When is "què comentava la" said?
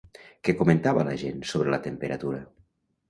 0.47-1.13